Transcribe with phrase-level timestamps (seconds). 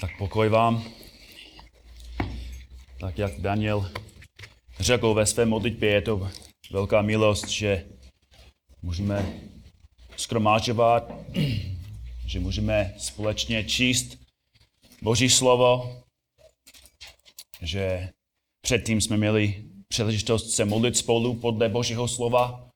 [0.00, 0.84] Tak pokoj vám.
[3.00, 3.90] Tak jak Daniel
[4.80, 6.30] řekl ve své modlitbě, je to
[6.70, 7.88] velká milost, že
[8.82, 9.40] můžeme
[10.16, 11.12] skromážovat,
[12.26, 14.18] že můžeme společně číst
[15.02, 16.02] Boží slovo,
[17.62, 18.10] že
[18.60, 22.70] předtím jsme měli příležitost se modlit spolu podle Božího slova.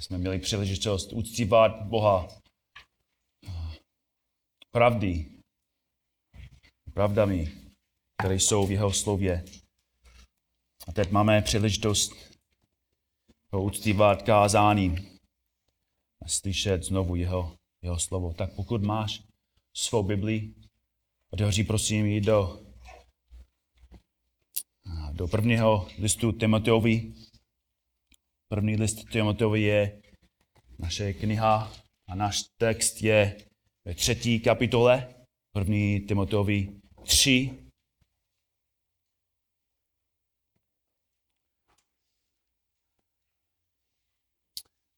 [0.00, 2.28] Jsme měli příležitost uctívat Boha
[4.76, 5.26] pravdy,
[6.94, 7.52] pravdami,
[8.18, 9.44] které jsou v jeho slově.
[10.88, 12.12] A teď máme příležitost
[13.52, 15.18] ho uctívat kázáním
[16.22, 18.34] a slyšet znovu jeho, jeho slovo.
[18.34, 19.22] Tak pokud máš
[19.72, 20.54] svou Bibli,
[21.30, 22.60] otevři prosím ji do,
[25.12, 27.12] do prvního listu Timoteovi.
[28.48, 30.02] První list Timoteovi je
[30.78, 31.72] naše kniha
[32.06, 33.46] a náš text je
[33.86, 35.14] ve třetí kapitole,
[35.52, 37.50] první Timoteovi 3.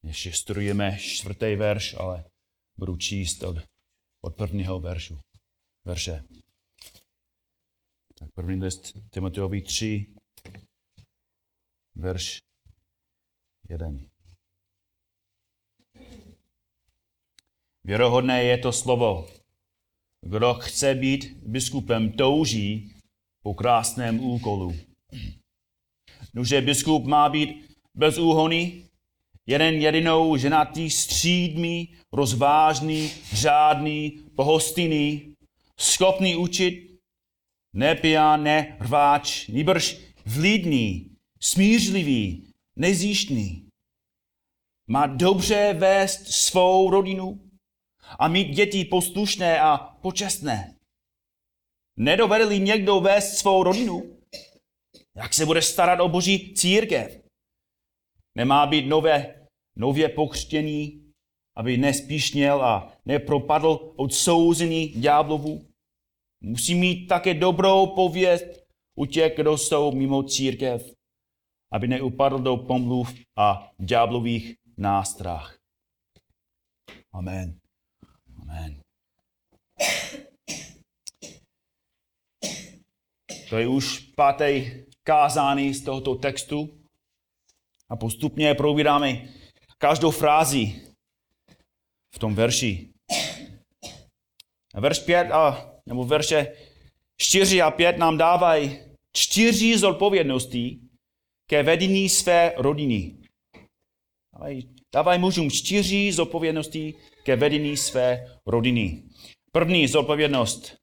[0.03, 2.25] Ještě studujeme čtvrtý verš, ale
[2.77, 3.57] budu číst od,
[4.21, 5.19] od prvního veršu.
[5.85, 6.23] Verše.
[8.19, 10.15] Tak první list Timoteovi 3,
[11.95, 12.39] verš
[13.69, 14.18] 1.
[17.89, 19.27] Věrohodné je to slovo.
[20.21, 22.91] Kdo chce být biskupem, touží
[23.43, 24.75] po krásném úkolu.
[26.33, 28.85] Nože biskup má být bezúhonný,
[29.45, 35.35] jeden jedinou ženatý, střídmý, rozvážný, řádný, pohostinný,
[35.77, 36.99] schopný učit,
[37.73, 43.69] nepiján, ne rváč, nýbrž vlídný, smířlivý, nezjištný.
[44.87, 47.48] Má dobře vést svou rodinu,
[48.19, 50.75] a mít děti poslušné a počestné.
[51.97, 54.17] Nedovedli někdo vést svou rodinu?
[55.15, 57.21] Jak se bude starat o boží církev?
[58.37, 61.11] Nemá být nové, nově pokřtěný,
[61.57, 65.65] aby nespíšněl a nepropadl od souzení ďáblovu.
[66.41, 68.45] Musí mít také dobrou pověst
[68.95, 70.93] u těch, kdo jsou mimo církev,
[71.71, 75.57] aby neupadl do pomluv a ďáblových nástrah.
[77.13, 77.58] Amen.
[78.49, 78.81] Amen.
[83.49, 84.71] To je už pátý
[85.03, 86.79] kázání z tohoto textu
[87.89, 89.27] a postupně probíráme
[89.77, 90.81] každou frázi
[92.15, 92.89] v tom verši.
[94.73, 96.53] Verš 5 a, nebo verše
[97.17, 98.79] 4 a 5 nám dávají
[99.13, 100.79] čtyři zodpovědnosti
[101.49, 103.17] ke vedení své rodiny.
[104.33, 109.03] Dávají, dávají mužům čtyři zodpovědnosti ke vedení své rodiny.
[109.51, 110.77] První zodpovědnost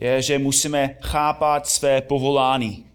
[0.00, 2.86] je, že musíme chápat své povolání.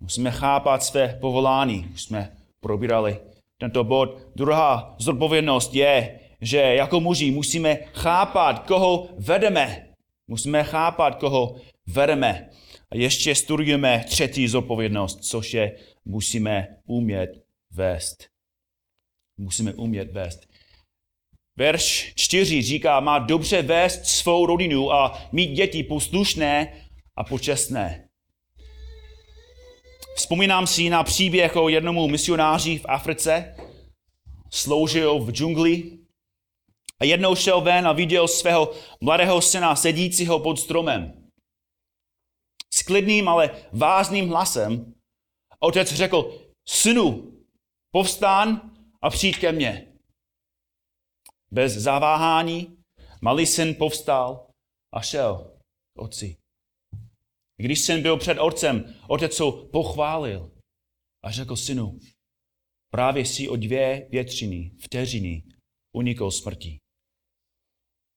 [0.00, 1.88] Musíme chápat své povolání.
[1.94, 3.18] Už jsme probírali
[3.58, 4.18] tento bod.
[4.36, 9.88] Druhá zodpovědnost je, že jako muži musíme chápat, koho vedeme.
[10.28, 11.56] Musíme chápat, koho
[11.86, 12.50] vedeme.
[12.90, 17.30] A ještě studujeme třetí zodpovědnost, což je musíme umět
[17.70, 18.31] vést.
[19.42, 20.48] Musíme umět vést.
[21.56, 26.86] Verš 4 říká, má dobře vést svou rodinu a mít děti poslušné
[27.16, 28.08] a počestné.
[30.16, 33.56] Vzpomínám si na příběh o jednomu misionáři v Africe.
[34.50, 35.98] Sloužil v džungli
[37.00, 41.28] a jednou šel ven a viděl svého mladého syna sedícího pod stromem.
[42.74, 44.94] S klidným, ale vážným hlasem
[45.60, 46.38] otec řekl,
[46.68, 47.32] synu,
[47.90, 49.92] povstán a přijď ke mně.
[51.50, 52.76] Bez zaváhání
[53.20, 54.50] malý syn povstal
[54.94, 55.58] a šel
[55.96, 56.36] k otci.
[57.56, 60.50] Když syn byl před otcem, otec ho pochválil
[61.24, 61.98] a řekl synu,
[62.90, 65.42] právě si o dvě větřiny, vteřiny
[65.96, 66.78] unikl smrti.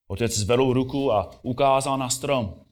[0.07, 2.65] Otec zvedl ruku a ukázal na strom.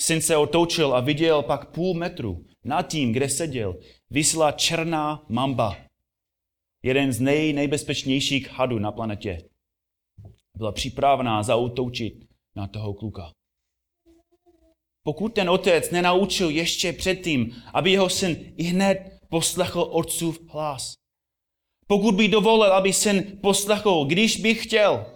[0.00, 3.80] Syn se otočil a viděl pak půl metru nad tím, kde seděl,
[4.10, 5.89] vysla černá mamba.
[6.82, 9.38] Jeden z nej, nejbezpečnějších hadů na planetě
[10.56, 12.14] byla připravená zautočit
[12.56, 13.32] na toho kluka.
[15.02, 20.94] Pokud ten otec nenaučil ještě předtím, aby jeho syn i hned poslechl otcův hlas.
[21.86, 25.06] Pokud by dovolil, aby syn poslechl, když by chtěl,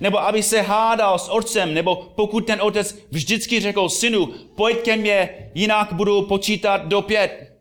[0.00, 4.96] nebo aby se hádal s otcem, nebo pokud ten otec vždycky řekl, synu, pojď ke
[4.96, 7.60] mně, jinak budu počítat do pět.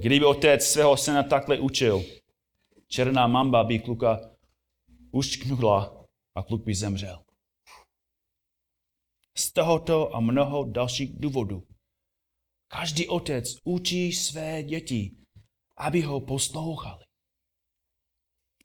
[0.00, 2.04] Kdyby otec svého syna takhle učil,
[2.88, 4.20] černá mamba by kluka
[5.10, 7.24] ušknula a kluk by zemřel.
[9.52, 11.66] tohoto a mnoho dalších důvodů.
[12.68, 15.16] Každý otec učí své děti,
[15.76, 17.04] aby ho poslouchali.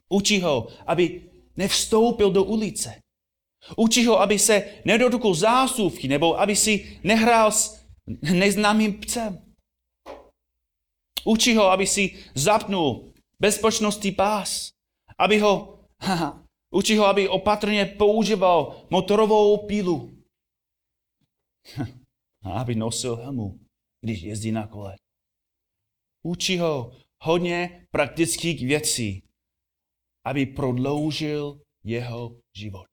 [0.08, 3.02] Učí ho, aby nevstoupil do ulice.
[3.76, 7.86] Učí ho, aby se nedotkl zásuvky nebo aby si nehrál s
[8.22, 9.54] neznámým psem.
[11.24, 13.09] Učí ho, aby si zapnul
[13.40, 14.72] bezpečnostní pás.
[15.18, 20.24] Aby ho, haha, učí ho, aby opatrně používal motorovou pílu.
[22.42, 23.60] A aby nosil helmu,
[24.00, 24.96] když jezdí na kole.
[26.22, 26.92] Učí ho
[27.22, 29.22] hodně praktických věcí,
[30.24, 32.86] aby prodloužil jeho život.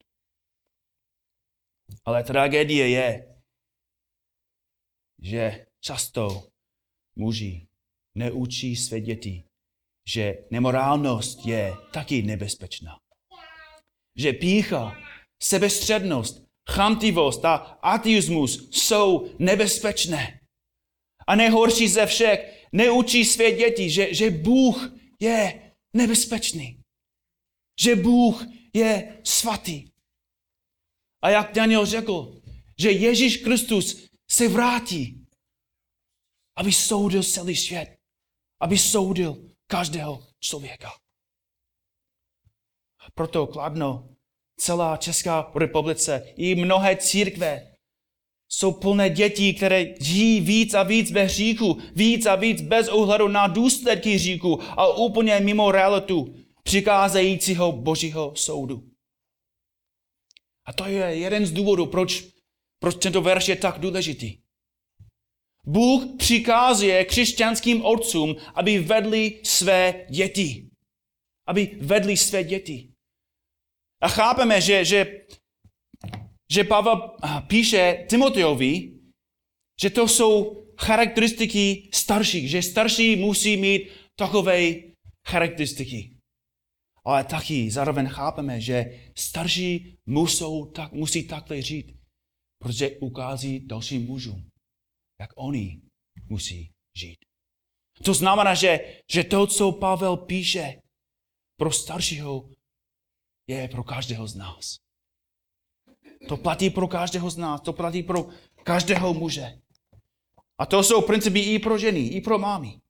[2.06, 3.38] Ale tragédie je,
[5.20, 6.50] že často
[7.16, 7.68] muži
[8.16, 9.47] neučí své děti,
[10.08, 13.00] že nemorálnost je taky nebezpečná.
[14.18, 14.96] Že pícha,
[15.44, 20.40] sebestřednost, chamtivost a ateismus jsou nebezpečné.
[21.28, 26.82] A nejhorší ze všech, neučí své děti, že, že Bůh je nebezpečný.
[27.80, 29.90] Že Bůh je svatý.
[31.22, 32.42] A jak Daniel řekl,
[32.80, 35.26] že Ježíš Kristus se vrátí,
[36.58, 37.98] aby soudil celý svět,
[38.62, 40.92] aby soudil každého člověka.
[43.14, 44.10] Proto Kladno,
[44.58, 47.74] celá Česká republice i mnohé církve
[48.50, 53.28] jsou plné dětí, které žijí víc a víc bez hříchu, víc a víc bez ohledu
[53.28, 58.84] na důsledky hříchu a úplně mimo realitu přikázejícího božího soudu.
[60.66, 62.24] A to je jeden z důvodů, proč,
[62.80, 64.47] proč tento verš je tak důležitý.
[65.68, 70.70] Bůh přikázuje křesťanským otcům, aby vedli své děti.
[71.48, 72.92] Aby vedli své děti.
[74.02, 75.26] A chápeme, že, že,
[76.52, 77.18] že Pavel
[77.48, 79.00] píše Timoteovi,
[79.82, 84.74] že to jsou charakteristiky starších, že starší musí mít takové
[85.28, 86.18] charakteristiky.
[87.06, 91.96] Ale taky zároveň chápeme, že starší musou, tak, musí takhle žít,
[92.60, 94.50] protože ukází dalším mužům,
[95.20, 95.82] jak oni
[96.30, 97.18] musí žít.
[98.04, 100.82] To znamená, že, že to, co Pavel píše
[101.58, 102.50] pro staršího,
[103.48, 104.78] je pro každého z nás.
[106.28, 108.28] To platí pro každého z nás, to platí pro
[108.64, 109.62] každého muže.
[110.58, 112.82] A to jsou principy i pro ženy, i pro mámy.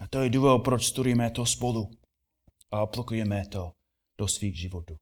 [0.00, 1.90] A to je důvod, proč studujeme to spolu
[2.70, 3.72] a aplikujeme to
[4.18, 4.96] do svých životů.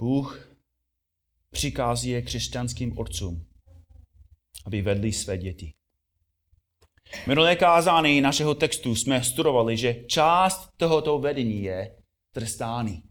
[0.00, 0.56] Bůh
[1.50, 3.46] přikází křesťanským otcům,
[4.66, 5.74] aby vedli své děti.
[7.26, 11.96] Minulé kázání našeho textu jsme studovali, že část tohoto vedení je
[12.34, 13.02] trestání.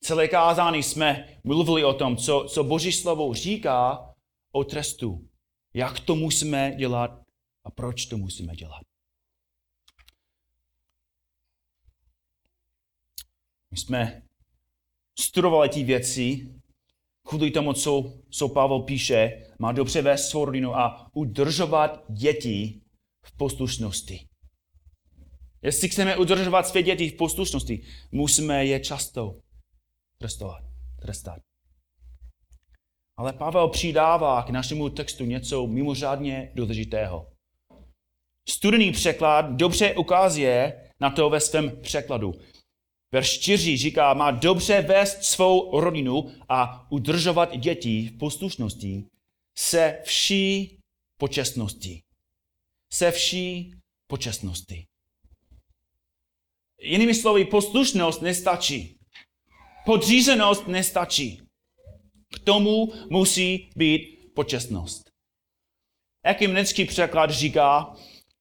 [0.00, 4.14] Celé kázání jsme mluvili o tom, co, co Boží slovo říká
[4.52, 5.28] o trestu.
[5.74, 7.22] Jak to musíme dělat
[7.64, 8.82] a proč to musíme dělat.
[13.70, 14.25] My jsme
[15.18, 16.48] studovali ty věci,
[17.28, 22.80] kvůli tomu, co, co Pavel píše, má dobře vést svou rodinu a udržovat děti
[23.24, 24.26] v poslušnosti.
[25.62, 27.82] Jestli chceme udržovat své děti v poslušnosti,
[28.12, 29.40] musíme je často
[30.18, 30.62] trestovat,
[31.00, 31.38] trestat.
[33.16, 37.26] Ale Pavel přidává k našemu textu něco mimořádně důležitého.
[38.48, 42.34] Studený překlad dobře ukazuje na to ve svém překladu.
[43.12, 49.04] Verš 4 říká, má dobře vést svou rodinu a udržovat děti v poslušnosti
[49.58, 50.78] se vší
[51.18, 52.02] počestností.
[52.92, 53.74] Se vší
[54.06, 54.86] počestností.
[56.80, 58.98] Jinými slovy, poslušnost nestačí.
[59.84, 61.42] Podřízenost nestačí.
[62.34, 65.10] K tomu musí být počestnost.
[66.24, 67.96] Ekymenický překlad říká,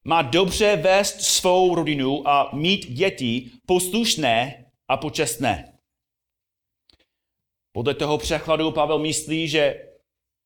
[0.08, 5.78] má dobře vést svou rodinu a mít děti poslušné a počestné.
[7.76, 9.90] Podle toho překladu Pavel myslí, že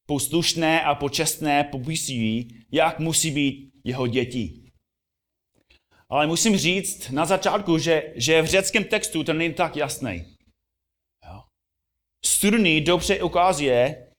[0.05, 4.71] poslušné a počestné popisují, jak musí být jeho děti.
[6.09, 10.35] Ale musím říct na začátku, že, že v řeckém textu to není tak jasný.
[12.25, 14.11] Studný dobře ukazuje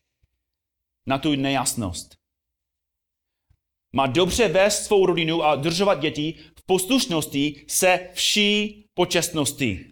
[1.09, 2.20] na tu nejasnost.
[3.97, 9.85] Má dobře vést svou rodinu a držovat děti v poslušnosti se vší počestnosti.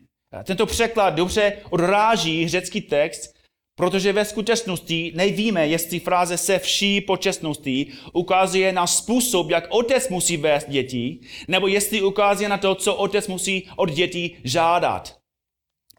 [0.44, 3.38] Tento překlad dobře odráží řecký text,
[3.78, 10.36] Protože ve skutečnosti nevíme, jestli fráze se vší počestností ukazuje na způsob, jak otec musí
[10.36, 15.16] vést děti, nebo jestli ukazuje na to, co otec musí od dětí žádat.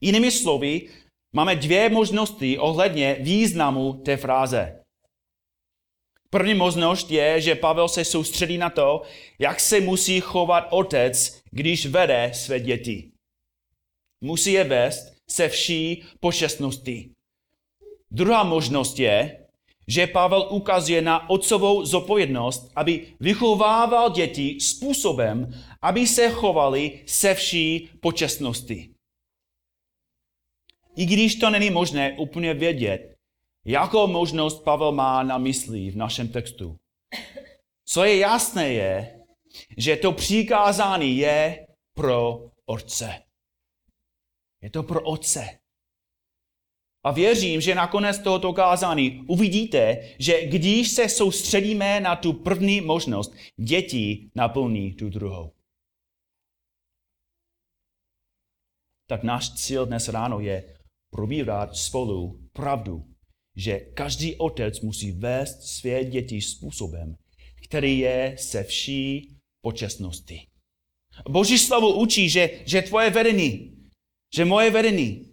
[0.01, 0.81] Jinými slovy,
[1.35, 4.78] máme dvě možnosti ohledně významu té fráze.
[6.29, 9.01] První možnost je, že Pavel se soustředí na to,
[9.39, 13.11] jak se musí chovat otec, když vede své děti.
[14.21, 17.13] Musí je vést se vší počestností.
[18.11, 19.45] Druhá možnost je,
[19.87, 27.89] že Pavel ukazuje na otcovou zodpovědnost, aby vychovával děti způsobem, aby se chovali se vší
[27.99, 28.93] počestností.
[30.95, 33.18] I když to není možné úplně vědět,
[33.65, 36.77] jakou možnost Pavel má na mysli v našem textu.
[37.85, 39.19] Co je jasné je,
[39.77, 43.23] že to přikázání je pro otce.
[44.61, 45.59] Je to pro otce.
[47.03, 53.33] A věřím, že nakonec tohoto kázání uvidíte, že když se soustředíme na tu první možnost,
[53.57, 55.53] děti naplní tu druhou.
[59.07, 60.77] Tak náš cíl dnes ráno je
[61.09, 63.08] probírat spolu pravdu,
[63.59, 67.15] že každý otec musí vést své děti způsobem,
[67.63, 70.47] který je se vší počestností.
[71.29, 73.75] Boží slovo učí, že, že tvoje vedení,
[74.35, 75.29] že moje vedení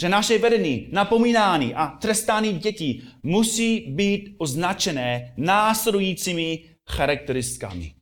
[0.00, 7.94] že naše vedení, napomínání a trestání dětí musí být označené následujícími charakteristikami.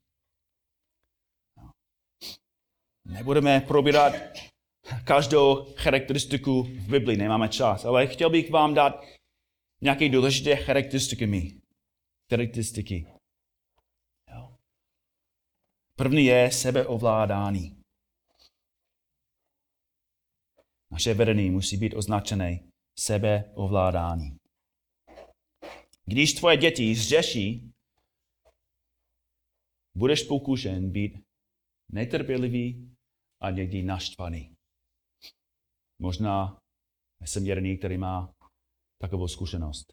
[3.07, 4.15] Nebudeme probírat
[5.05, 9.05] každou charakteristiku v Biblii, nemáme čas, ale chtěl bych vám dát
[9.81, 11.61] nějaké důležité charakteristiky.
[12.31, 13.07] charakteristiky.
[15.97, 17.83] První je sebeovládání.
[20.91, 22.61] Naše vedení musí být označené
[22.99, 24.37] sebeovládání.
[26.05, 27.73] Když tvoje děti zřeší,
[29.97, 31.13] budeš pokušen být
[31.93, 32.97] netrpělivý
[33.43, 34.55] a někdy naštvaný.
[35.99, 36.59] Možná
[37.25, 38.35] jsem jediný, který má
[39.01, 39.93] takovou zkušenost.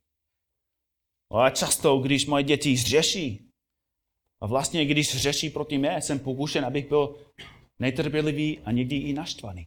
[1.31, 3.49] Ale často, když moje děti zřeší,
[4.41, 7.15] a vlastně když zřeší proti mě, jsem pokušen, abych byl
[7.79, 9.65] netrpělivý a někdy i naštvaný.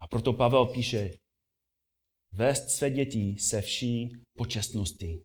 [0.00, 1.10] A proto Pavel píše,
[2.32, 5.24] vést své děti se vší počestností.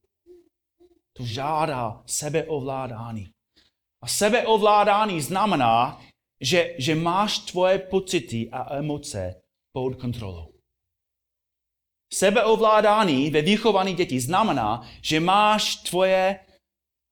[1.18, 3.30] To žádá sebeovládání.
[4.02, 6.02] A sebeovládání znamená,
[6.42, 9.42] že, že máš tvoje pocity a emoce
[9.74, 10.49] pod kontrolou.
[12.14, 16.40] Sebeovládání ve vychovaní dětí znamená, že máš tvoje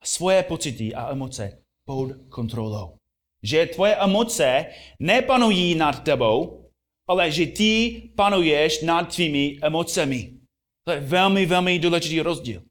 [0.03, 2.97] svoje pocity a emoce pod kontrolou.
[3.43, 4.65] Že tvoje emoce
[4.99, 6.69] nepanují nad tebou,
[7.07, 10.33] ale že ty panuješ nad tvými emocemi.
[10.87, 12.61] To je velmi, velmi důležitý rozdíl.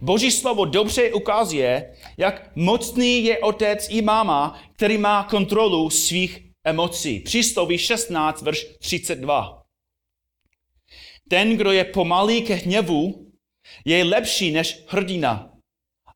[0.00, 7.20] Boží slovo dobře ukazuje, jak mocný je otec i máma, který má kontrolu svých emocí.
[7.20, 9.57] Přísloví 16, verš 32.
[11.28, 13.26] Ten, kdo je pomalý ke hněvu,
[13.84, 15.54] je lepší než hrdina.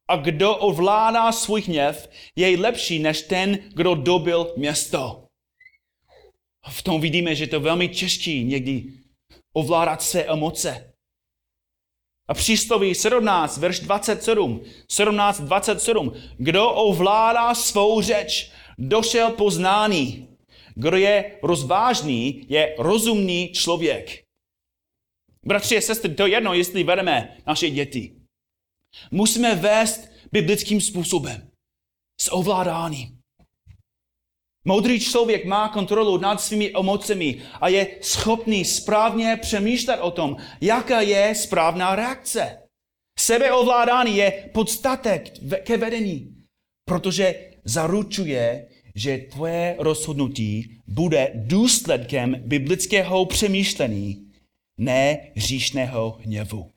[0.08, 5.26] A kdo ovládá svůj hněv, je lepší než ten, kdo dobil město.
[6.68, 8.84] V tom vidíme, že to je velmi těžký někdy
[9.52, 10.92] ovládat své emoce.
[12.28, 16.12] A přísloví 17, verš 27, 17, 27.
[16.36, 20.28] Kdo ovládá svou řeč, došel poznání.
[20.74, 24.21] Kdo je rozvážný, je rozumný člověk.
[25.46, 28.12] Bratři a sestry, to je jedno, jestli vedeme naše děti.
[29.10, 31.48] Musíme vést biblickým způsobem.
[32.20, 33.18] S ovládáním.
[34.64, 41.00] Moudrý člověk má kontrolu nad svými emocemi a je schopný správně přemýšlet o tom, jaká
[41.00, 42.58] je správná reakce.
[43.18, 45.32] Sebeovládání je podstatek
[45.62, 46.36] ke vedení,
[46.84, 54.31] protože zaručuje, že tvoje rozhodnutí bude důsledkem biblického přemýšlení,
[54.78, 56.72] ne hříšného hněvu.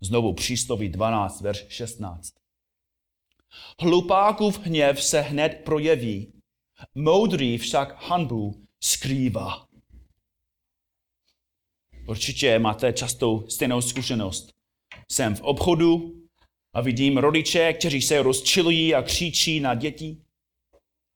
[0.00, 2.34] Znovu přísloví 12, verš 16.
[3.80, 6.32] Hlupákův hněv se hned projeví,
[6.94, 9.66] moudrý však hanbu skrývá.
[12.08, 14.50] Určitě máte často stejnou zkušenost.
[15.12, 16.22] Jsem v obchodu
[16.74, 20.23] a vidím rodiče, kteří se rozčilují a křičí na děti.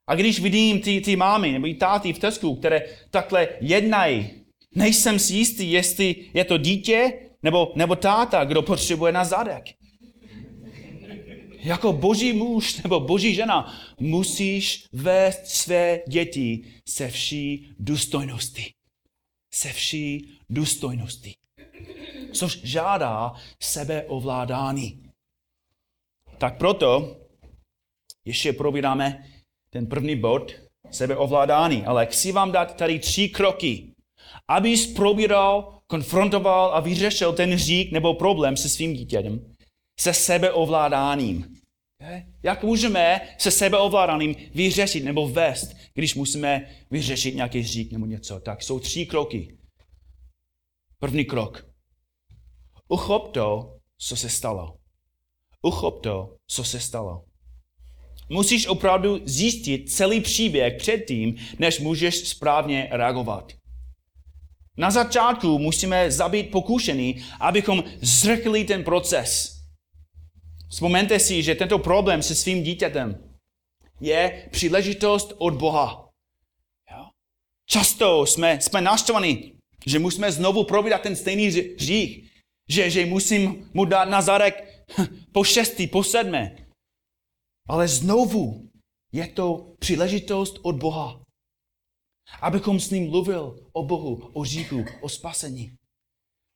[0.09, 4.31] A když vidím ty, ty mámy nebo i táty v Tesku, které takhle jednají,
[4.75, 7.13] nejsem si jistý, jestli je to dítě
[7.43, 9.65] nebo, nebo táta, kdo potřebuje na zadek.
[11.59, 18.73] jako boží muž nebo boží žena musíš vést své děti se vší důstojnosti.
[19.53, 21.35] Se vší důstojnosti.
[22.33, 25.11] Což žádá sebeovládání.
[26.39, 27.17] Tak proto
[28.25, 29.25] ještě probíráme
[29.71, 30.53] ten první bod,
[30.91, 31.85] sebeovládání.
[31.85, 33.93] Ale chci vám dát tady tři kroky,
[34.49, 39.55] abys probíral, konfrontoval a vyřešil ten řík nebo problém se svým dítětem
[40.01, 41.55] se sebeovládáním.
[42.43, 48.41] Jak můžeme se sebeovládáním vyřešit nebo vést, když musíme vyřešit nějaký řík nebo něco?
[48.41, 49.59] Tak jsou tři kroky.
[50.99, 51.67] První krok.
[52.89, 54.77] Uchop to, co se stalo.
[55.63, 57.25] Uchop to, co se stalo.
[58.29, 63.53] Musíš opravdu zjistit celý příběh předtím, než můžeš správně reagovat.
[64.77, 69.59] Na začátku musíme zabít pokušený, abychom zrkli ten proces.
[70.71, 73.29] Vzpomeňte si, že tento problém se svým dítětem
[74.01, 76.09] je příležitost od Boha.
[77.67, 79.53] Často jsme, jsme naštvaní,
[79.87, 82.31] že musíme znovu probírat ten stejný hřích,
[82.69, 84.85] že, že musím mu dát na zarek
[85.33, 86.68] po šestý, po sedmé.
[87.69, 88.71] Ale znovu
[89.13, 91.21] je to příležitost od Boha,
[92.41, 95.73] abychom s ním mluvil o Bohu, o říchu, o spasení.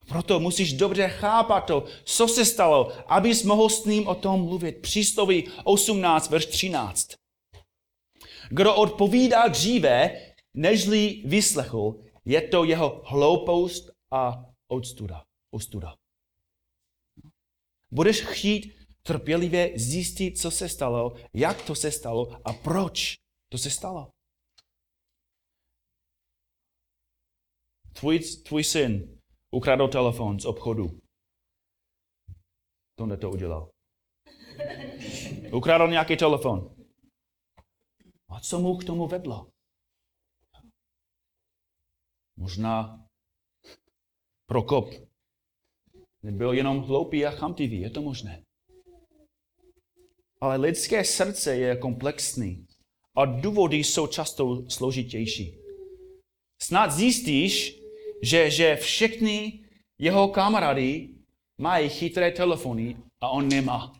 [0.08, 4.82] Proto musíš dobře chápat to, co se stalo, abys mohl s ním o tom mluvit.
[4.82, 7.08] Přísloví 18, verš 13.
[8.50, 10.20] Kdo odpovídá dříve,
[10.54, 15.24] nežli vyslechl, je to jeho hloupost a odstuda.
[15.50, 15.94] ostuda.
[17.90, 23.16] Budeš chtít trpělivě zjistit, co se stalo, jak to se stalo a proč
[23.48, 24.10] to se stalo.
[27.92, 31.00] Tvůj, tvůj syn ukradl telefon z obchodu.
[32.98, 33.70] To to udělal.
[35.52, 36.74] Ukradl nějaký telefon.
[38.28, 39.50] A co mu k tomu vedlo?
[42.36, 43.02] Možná
[44.46, 44.90] Prokop
[46.22, 48.44] nebyl jenom hloupý a chamtivý, je to možné.
[50.42, 52.66] Ale lidské srdce je komplexní
[53.16, 55.54] a důvody jsou často složitější.
[56.62, 57.78] Snad zjistíš,
[58.22, 59.60] že, že všechny
[59.98, 61.08] jeho kamarády
[61.58, 63.92] mají chytré telefony a on nemá.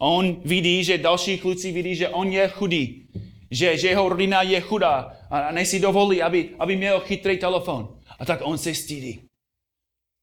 [0.00, 3.08] On vidí, že další kluci vidí, že on je chudý,
[3.50, 8.00] že, že jeho rodina je chudá a nejsi dovolí, aby, aby měl chytrý telefon.
[8.18, 9.25] A tak on se stydí.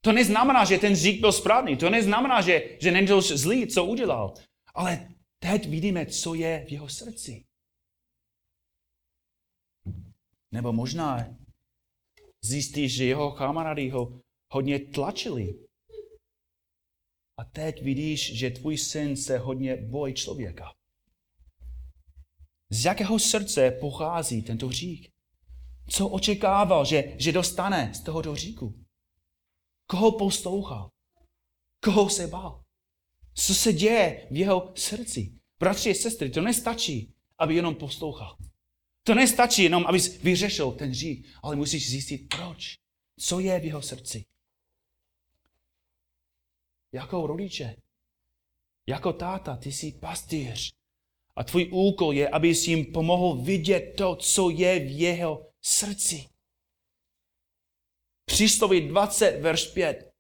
[0.04, 1.78] To neznamená, že ten řík byl správný.
[1.78, 4.34] To neznamená, že, že nebyl zlý, co udělal.
[4.74, 7.46] Ale teď vidíme, co je v jeho srdci.
[10.52, 11.38] Nebo možná
[12.44, 14.20] zjistíš, že jeho kamarády ho
[14.54, 15.68] hodně tlačili.
[17.40, 20.74] A teď vidíš, že tvůj syn se hodně bojí člověka.
[22.70, 25.10] Z jakého srdce pochází tento hřích?
[25.90, 28.83] Co očekával, že, že dostane z tohoto hříku?
[29.86, 30.90] Koho poslouchal?
[31.80, 32.64] Koho se bál?
[33.34, 35.40] Co se děje v jeho srdci?
[35.60, 38.38] Bratři a sestry, to nestačí, aby jenom poslouchal.
[39.04, 42.78] To nestačí jenom, abys vyřešil ten hřích, ale musíš zjistit, proč.
[43.20, 44.26] Co je v jeho srdci.
[46.92, 47.76] Jako rodiče,
[48.88, 50.74] jako táta, ty jsi pastýř.
[51.36, 56.26] A tvůj úkol je, abys jim pomohl vidět to, co je v jeho srdci.
[58.34, 60.12] Přísloví 20, verš 5.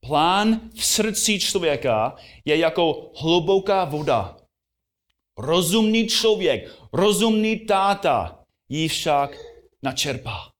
[0.00, 4.36] Plán v srdci člověka je jako hluboká voda.
[5.38, 9.30] Rozumný člověk, rozumný táta ji však
[9.82, 10.52] načerpá.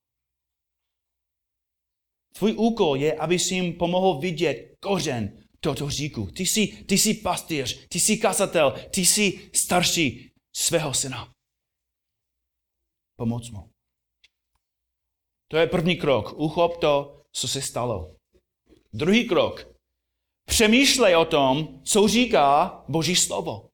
[2.37, 6.25] Tvůj úkol je, aby si jim pomohl vidět kořen tohoto říku.
[6.25, 11.33] Ty jsi, ty jsi pastýř, ty jsi kasatel, ty jsi starší svého syna.
[13.15, 13.70] Pomoc mu.
[15.51, 16.33] To je první krok.
[16.37, 18.15] Uchop to, co se stalo.
[18.93, 19.67] Druhý krok.
[20.45, 23.69] Přemýšlej o tom, co říká Boží slovo.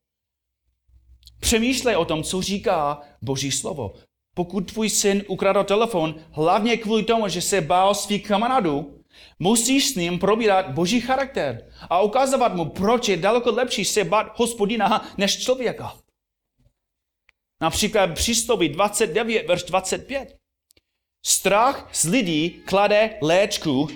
[1.39, 3.93] Přemýšlej o tom, co říká Boží slovo.
[4.35, 9.03] Pokud tvůj syn ukradl telefon, hlavně kvůli tomu, že se bál svých kamarádů,
[9.39, 14.39] musíš s ním probírat Boží charakter a ukazovat mu, proč je daleko lepší se bát
[14.39, 15.97] hospodina než člověka.
[17.61, 20.37] Například přístupy 29, verš 25.
[21.27, 23.87] Strach z lidí klade léčku,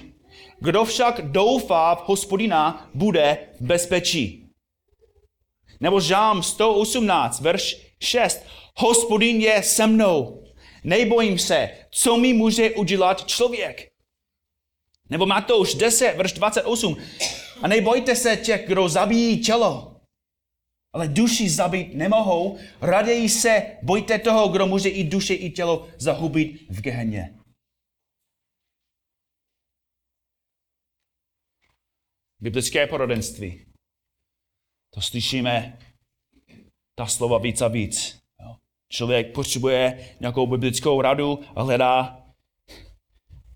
[0.59, 4.49] kdo však doufá v hospodina, bude v bezpečí.
[5.79, 8.45] Nebo žám 118, verš 6.
[8.75, 10.43] Hospodin je se mnou.
[10.83, 13.87] Nebojím se, co mi může udělat člověk.
[15.09, 16.97] Nebo Matouš 10, verš 28.
[17.61, 19.90] A nebojte se těch, kdo zabíjí tělo,
[20.93, 22.57] ale duši zabít nemohou.
[22.81, 27.37] Raději se bojte toho, kdo může i duše, i tělo zahubit v geheně.
[32.39, 33.65] Biblické poradenství.
[34.93, 35.79] To slyšíme
[36.95, 38.21] ta slova víc a víc.
[38.91, 42.25] Člověk potřebuje nějakou biblickou radu a hledá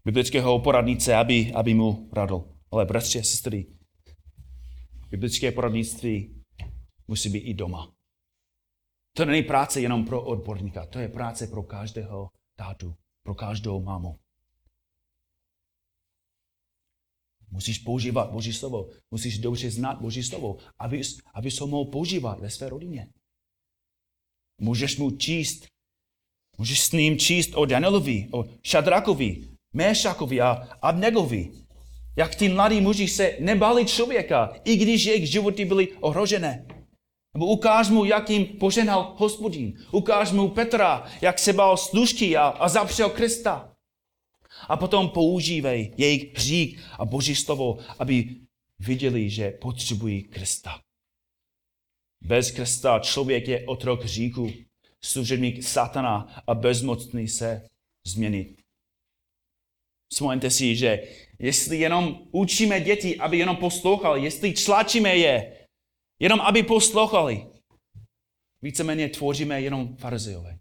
[0.06, 2.43] biblického poradnice, aby, aby mu radil.
[2.71, 3.65] Ale bratři a sestry,
[5.10, 6.35] biblické poradnictví
[7.08, 7.96] musí být i doma.
[9.15, 14.20] To není práce jenom pro odborníka, to je práce pro každého tátu, pro každou mámu.
[17.50, 21.02] Musíš používat Boží slovo, musíš dobře znát Boží slovo, aby,
[21.34, 23.08] aby ho mohl používat ve své rodině.
[24.62, 25.68] Můžeš mu číst,
[26.58, 31.52] můžeš s ním číst o Danielovi, o Šadrakovi, Méšakovi a Abnegovi.
[32.18, 36.75] Jak ty mladí muži se nebali člověka, i když jejich životy byly ohrožené.
[37.36, 39.86] Nebo ukáž mu, jak jim poženal hospodin.
[39.91, 43.76] Ukáž mu Petra, jak se bal služky a, a zapřel Krista.
[44.67, 48.36] A potom používej jejich hřík a boží slovo, aby
[48.80, 50.82] viděli, že potřebují Krista.
[52.21, 54.52] Bez Krista člověk je otrok hříku,
[55.04, 57.67] služebník satana a bezmocný se
[58.08, 58.62] změnit.
[60.12, 61.04] Vzpomeňte si, že
[61.39, 65.64] jestli jenom učíme děti, aby jenom poslouchali, jestli tlačíme je,
[66.19, 67.47] jenom aby poslouchali,
[68.62, 70.60] víceméně tvoříme jenom farzejové.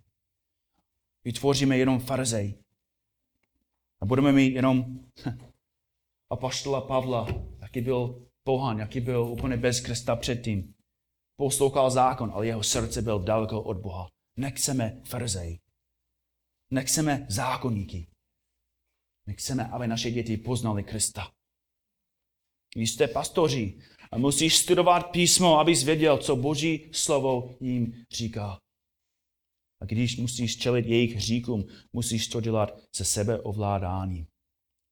[1.24, 2.54] Vytvoříme jenom farzej.
[4.00, 5.00] A budeme mít jenom
[6.30, 7.26] apoštola Pavla,
[7.60, 10.74] jaký byl pohan, jaký byl úplně bez Krista předtím.
[11.36, 14.08] Poslouchal zákon, ale jeho srdce byl daleko od Boha.
[14.36, 15.60] Nechceme farzej.
[16.70, 18.06] Nechceme zákonníky.
[19.26, 21.32] My chceme, aby naše děti poznali Krista.
[22.76, 23.78] Vy jste pastoři
[24.14, 28.58] a musíš studovat písmo, abys věděl, co Boží slovo jim říká.
[29.82, 34.26] A když musíš čelit jejich hříkům, musíš to dělat se sebeovládáním.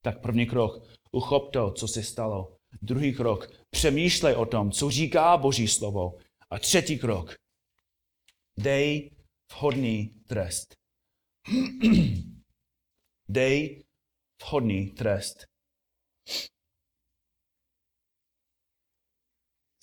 [0.04, 2.56] Tak první krok, uchop to, co se stalo.
[2.82, 6.18] Druhý krok, přemýšlej o tom, co říká Boží slovo.
[6.50, 7.34] A třetí krok,
[8.58, 9.10] dej
[9.52, 10.74] vhodný trest.
[13.28, 13.84] dej
[14.42, 15.44] vhodný trest.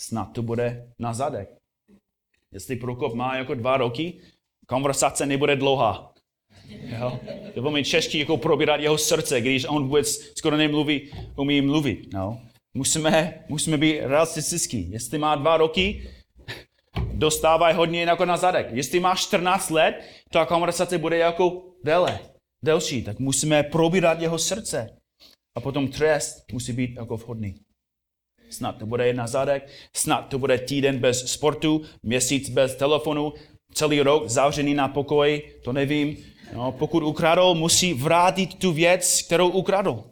[0.10, 1.50] Snad to bude na zadek.
[2.54, 4.22] Jestli Prokop má jako dva roky,
[4.68, 6.14] konversace nebude dlouhá.
[6.70, 7.20] Jo?
[7.54, 12.14] To mít čeští jako probírat jeho srdce, když on vůbec skoro nemluví, umí mluvit.
[12.14, 12.42] No?
[12.74, 14.92] Musíme, musíme být realistický.
[14.92, 16.10] Jestli má dva roky,
[17.14, 18.68] dostávají hodně jako na zadek.
[18.72, 22.20] Jestli má 14 let, ta konversace bude jako déle,
[22.66, 23.04] delší.
[23.04, 24.90] Tak musíme probírat jeho srdce.
[25.58, 27.56] A potom trest musí být jako vhodný.
[28.50, 33.34] Snad to bude jedna zadek, snad to bude týden bez sportu, měsíc bez telefonu,
[33.74, 36.18] celý rok zavřený na pokoji, to nevím.
[36.54, 40.04] No, pokud ukradl, musí vrátit tu věc, kterou ukradl.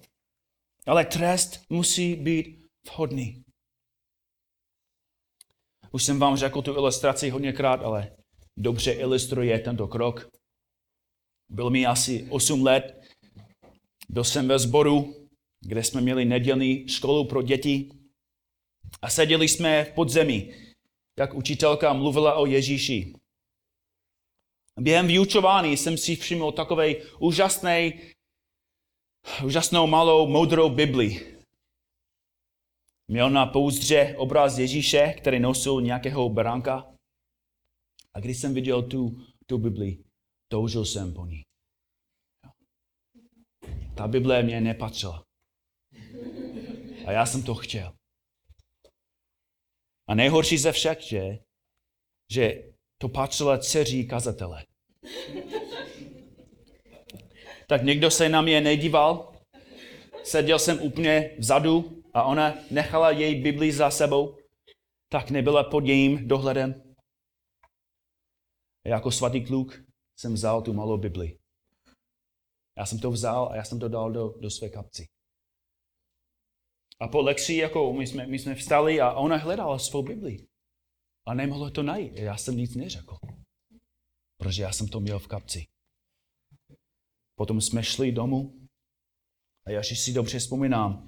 [0.85, 3.43] Ale trest musí být vhodný.
[5.91, 8.11] Už jsem vám řekl tu ilustraci hodněkrát, ale
[8.57, 10.29] dobře ilustruje tento krok.
[11.49, 13.01] Byl mi asi 8 let,
[14.09, 15.15] byl jsem ve sboru,
[15.61, 17.89] kde jsme měli nedělní školu pro děti
[19.01, 20.53] a seděli jsme v podzemí,
[21.19, 23.13] jak učitelka mluvila o Ježíši.
[24.79, 27.93] Během vyučování jsem si všiml takový úžasný,
[29.45, 31.37] úžasnou malou moudrou Bibli.
[33.07, 36.93] Měl na pouzdře obraz Ježíše, který nosil nějakého beránka.
[38.13, 40.03] A když jsem viděl tu, tu Bibli,
[40.47, 41.41] toužil jsem po ní.
[43.97, 45.23] Ta Bible mě nepatřila.
[47.05, 47.96] A já jsem to chtěl.
[50.07, 51.39] A nejhorší ze všech, že,
[52.31, 52.63] že
[52.97, 54.65] to patřilo dceří kazatele.
[57.67, 59.33] Tak někdo se na mě nedíval,
[60.23, 64.37] seděl jsem úplně vzadu a ona nechala její Bibli za sebou,
[65.09, 66.93] tak nebyla pod jejím dohledem.
[68.85, 69.83] A jako svatý kluk
[70.19, 71.37] jsem vzal tu malou Bibli.
[72.77, 75.05] Já jsem to vzal a já jsem to dal do, do své kapci.
[76.99, 80.47] A po lekci, jako my jsme, my jsme vstali a ona hledala svou Bibli.
[81.25, 82.17] A nemohla to najít.
[82.17, 83.17] Já jsem nic neřekl.
[84.37, 85.67] Protože já jsem to měl v kapci.
[87.35, 88.67] Potom jsme šli domů
[89.65, 91.07] a já si dobře vzpomínám,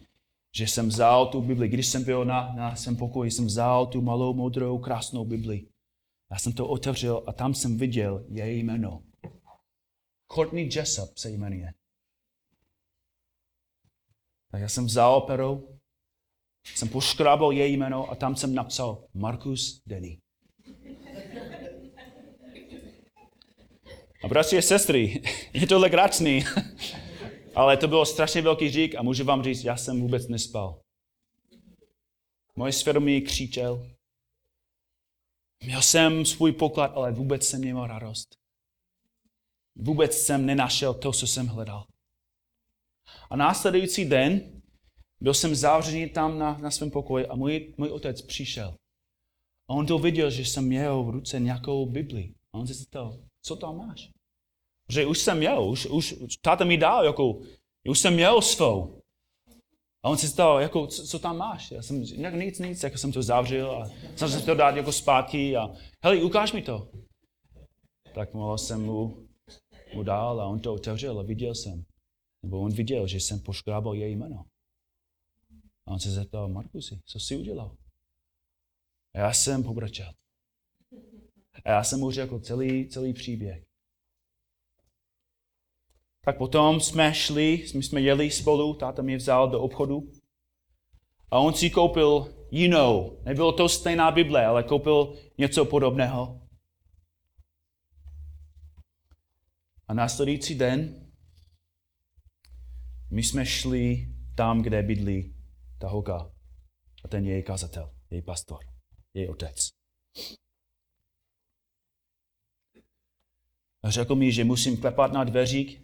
[0.56, 4.02] že jsem vzal tu Bibli, když jsem byl na, na svém pokoji, jsem vzal tu
[4.02, 5.68] malou, modrou, krásnou Bibli.
[6.32, 9.04] Já jsem to otevřel a tam jsem viděl její jméno.
[10.34, 11.74] Courtney Jessup se jmenuje.
[14.52, 15.79] Tak já jsem vzal pero,
[16.76, 20.20] jsem poškrábal její jméno a tam jsem napsal Markus Denny.
[24.24, 25.22] A bratři a sestry,
[25.54, 26.44] je to legračný,
[27.56, 30.82] ale to bylo strašně velký řík a můžu vám říct, já jsem vůbec nespal.
[32.56, 33.90] Moje svědomí křičel.
[35.64, 38.36] Měl jsem svůj poklad, ale vůbec jsem neměl radost.
[39.76, 41.86] Vůbec jsem nenašel to, co jsem hledal.
[43.30, 44.59] A následující den
[45.22, 48.76] byl jsem zavřený tam na, na svém pokoji a můj, můj otec přišel.
[49.70, 52.34] A on to viděl, že jsem měl v ruce nějakou Bibli.
[52.54, 54.10] A on se zeptal, co tam máš?
[54.92, 57.40] Že už jsem měl, už, už táta mi dal, jako,
[57.90, 59.02] už jsem měl svou.
[60.04, 61.72] A on se zeptal, jako, co, co, tam máš?
[61.72, 65.58] Já jsem, jak nic, nic, jako jsem to zavřel a jsem to dát jako zpátky
[65.58, 65.70] a
[66.04, 66.92] hele, ukáž mi to.
[68.16, 69.28] Tak mohl jsem mu,
[69.94, 71.84] mu dál a on to otevřel a viděl jsem.
[72.44, 74.46] Nebo on viděl, že jsem poškrábal její jméno.
[75.90, 77.78] A on se zeptal, Markusi, co jsi udělal?
[79.16, 80.14] A já jsem pobrčel.
[81.66, 83.66] A já jsem mu řekl celý, celý příběh.
[86.26, 90.12] Tak potom jsme šli, my jsme jeli spolu, táta mě vzal do obchodu
[91.32, 93.22] a on si koupil jinou.
[93.24, 96.48] Nebylo to stejná Bible, ale koupil něco podobného.
[99.88, 101.12] A následující den
[103.12, 105.39] my jsme šli tam, kde bydlí
[105.80, 106.32] ta holka
[107.06, 108.60] a ten její kazatel, její pastor,
[109.14, 109.70] její otec.
[113.84, 115.82] A řekl mi, že musím klepat na dveřík,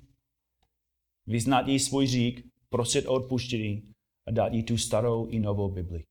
[1.26, 3.94] vyznat jí svůj řík, prosit o odpuštění
[4.28, 6.04] a dát jí tu starou i novou Bibli.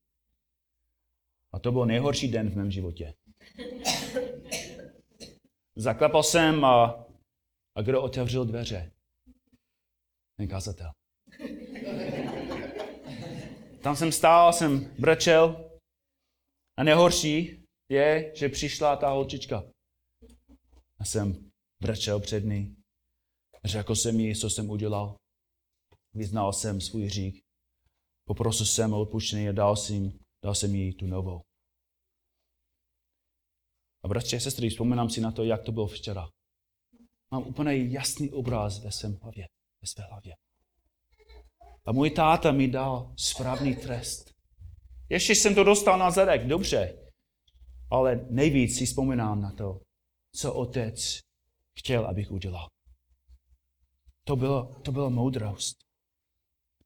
[1.52, 3.14] A to byl nejhorší den v mém životě.
[5.76, 7.06] Zaklepal jsem a,
[7.74, 8.92] a kdo otevřel dveře?
[10.36, 10.92] Ten kazatel.
[13.84, 15.70] Tam jsem stál, jsem brečel
[16.78, 19.62] a nejhorší je, že přišla ta holčička.
[20.98, 21.50] A jsem
[21.82, 22.76] brečel před ní.
[23.64, 25.16] Řekl jsem jí, co jsem udělal.
[26.14, 27.44] Vyznal jsem svůj řík.
[28.28, 31.40] Poprosil jsem o odpuštění a dal jsem, dal jsem jí tu novou.
[34.04, 36.28] A bratři a sestry, vzpomínám si na to, jak to bylo včera.
[37.30, 39.46] Mám úplně jasný obraz ve svém hlavě,
[39.82, 40.34] ve své hlavě.
[41.86, 44.30] A můj táta mi dal správný trest.
[45.08, 47.10] Ještě jsem to dostal na zadek, dobře.
[47.90, 49.80] Ale nejvíc si vzpomínám na to,
[50.34, 51.20] co otec
[51.78, 52.66] chtěl, abych udělal.
[54.26, 55.76] To bylo, to bylo moudrost.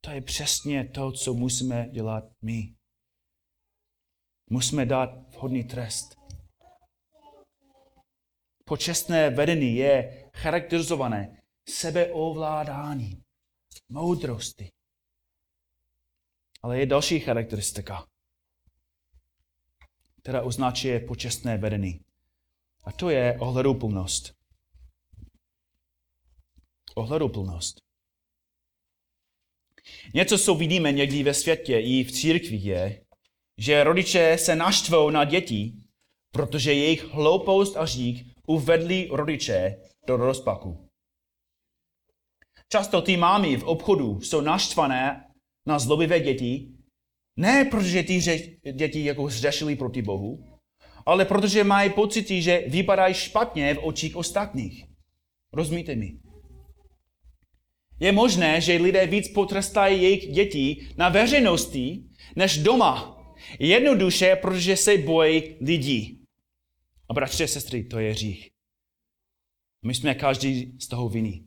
[0.00, 2.74] To je přesně to, co musíme dělat my.
[4.50, 6.16] Musíme dát vhodný trest.
[8.64, 13.22] Počestné vedení je charakterizované sebeovládání,
[13.88, 14.68] moudrosti.
[16.62, 18.06] Ale je další charakteristika,
[20.22, 22.00] která označuje počestné vedení.
[22.84, 24.34] A to je ohleduplnost.
[26.94, 27.80] Ohleduplnost.
[30.14, 33.04] Něco, co vidíme někdy ve světě i v církvi, je,
[33.58, 35.72] že rodiče se naštvou na děti,
[36.32, 40.88] protože jejich hloupost a řík uvedli rodiče do rozpaku.
[42.68, 45.27] Často ty mámy v obchodu jsou naštvané
[45.68, 46.68] na zlobivé děti,
[47.36, 48.20] ne protože ty
[48.72, 50.44] děti jako zřešili proti Bohu,
[51.06, 54.84] ale protože mají pocity, že vypadají špatně v očích ostatních.
[55.52, 56.18] Rozumíte mi?
[58.00, 62.04] Je možné, že lidé víc potrestají jejich děti na veřejnosti,
[62.36, 63.18] než doma.
[63.58, 66.24] Jednoduše, protože se bojí lidí.
[67.10, 68.50] A bratři a sestry, to je hřích.
[69.84, 71.46] My jsme každý z toho vinní.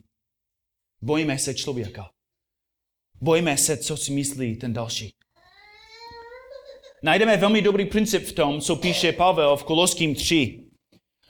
[1.02, 2.10] Bojíme se člověka.
[3.22, 5.14] Bojíme se, co si myslí ten další.
[7.02, 10.64] Najdeme velmi dobrý princip v tom, co píše Pavel v Koloským 3.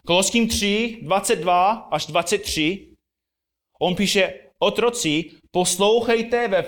[0.06, 2.88] Koloským 3, 22 až 23.
[3.80, 6.64] On píše, otroci, poslouchejte ve,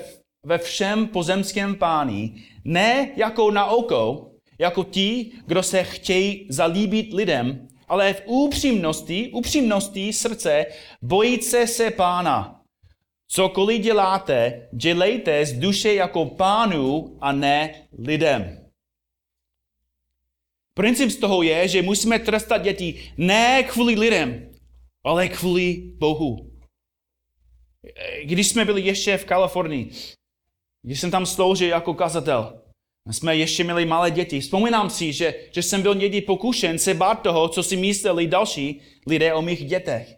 [0.46, 2.34] ve všem pozemském páni,
[2.64, 10.12] ne jako na oko, jako ti, kdo se chtějí zalíbit lidem, ale v upřímnosti, upřímnosti
[10.12, 10.66] srdce
[11.02, 12.53] bojíce se pána.
[13.28, 18.64] Cokoliv děláte, dělejte z duše jako pánu a ne lidem.
[20.74, 24.50] Princip z toho je, že musíme trestat děti ne kvůli lidem,
[25.04, 26.50] ale kvůli Bohu.
[28.24, 29.90] Když jsme byli ještě v Kalifornii,
[30.82, 32.60] když jsem tam sloužil jako kazatel,
[33.10, 34.40] jsme ještě měli malé děti.
[34.40, 38.80] Vzpomínám si, že, že jsem byl někdy pokušen se bát toho, co si mysleli další
[39.06, 40.16] lidé o mých dětech.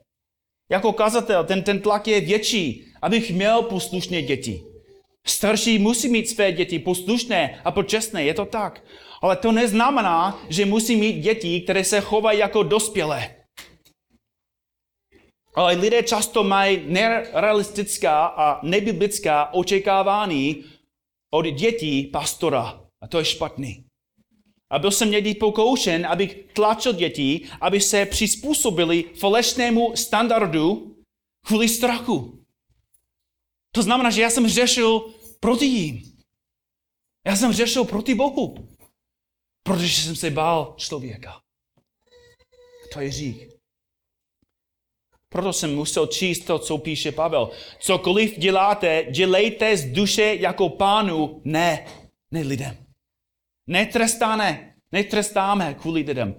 [0.70, 4.62] Jako kazatel ten, ten tlak je větší, abych měl poslušně děti.
[5.26, 8.84] Starší musí mít své děti poslušné a počestné, je to tak.
[9.22, 13.34] Ale to neznamená, že musí mít děti, které se chovají jako dospělé.
[15.54, 20.64] Ale lidé často mají nerealistická a nebiblická očekávání
[21.30, 22.80] od dětí pastora.
[23.00, 23.84] A to je špatný.
[24.70, 30.96] A byl jsem někdy pokoušen, abych tlačil děti, aby se přizpůsobili falešnému standardu
[31.46, 32.45] kvůli strachu.
[33.76, 35.00] To znamená, že já jsem řešil
[35.40, 36.02] proti jim.
[37.26, 38.68] Já jsem řešil proti Bohu.
[39.62, 41.40] Protože jsem se bál člověka.
[42.92, 43.48] To je řík.
[45.28, 47.50] Proto jsem musel číst to, co píše Pavel.
[47.80, 51.86] Cokoliv děláte, dělejte z duše jako pánu, ne,
[52.30, 52.76] ne lidem.
[53.66, 56.34] Netrestáme, netrestáme kvůli lidem.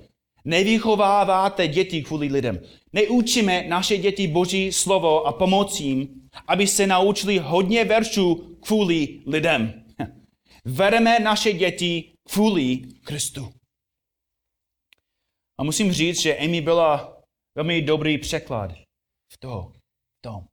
[0.46, 2.60] Nevychováváte děti kvůli lidem.
[2.94, 6.17] Neučíme naše děti Boží slovo a pomocím,
[6.48, 9.86] aby se naučili hodně veršů kvůli lidem.
[10.66, 13.50] Vedeme naše děti kvůli Kristu.
[15.60, 17.18] A musím říct, že Amy byla
[17.58, 18.72] velmi dobrý překlad
[19.34, 19.72] v to,
[20.18, 20.44] v tom.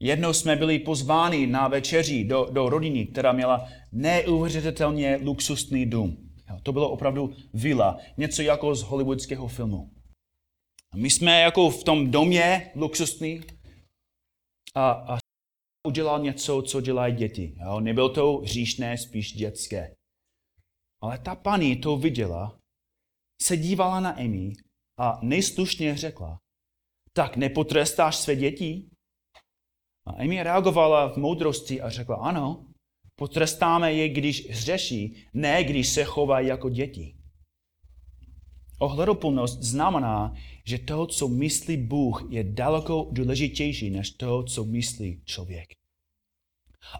[0.00, 6.32] Jednou jsme byli pozváni na večeři do, do rodiny, která měla neuvěřitelně luxusný dům.
[6.62, 9.90] To bylo opravdu vila, něco jako z hollywoodského filmu.
[10.92, 13.40] A my jsme jako v tom domě luxusný
[14.74, 15.18] a, a
[15.86, 17.56] udělal něco, co dělají děti.
[17.60, 17.80] Jo?
[17.80, 19.94] Nebylo to říšné, spíš dětské.
[21.02, 22.58] Ale ta paní to viděla,
[23.42, 24.52] se dívala na Amy
[24.98, 26.38] a nejslušně řekla,
[27.12, 28.88] tak nepotrestáš své děti?
[30.06, 32.66] A Amy reagovala v moudrosti a řekla, ano,
[33.18, 37.21] potrestáme je, když hřeší, ne když se chovají jako děti.
[38.82, 45.68] Ohledoplnost znamená, že to, co myslí Bůh, je daleko důležitější než to, co myslí člověk.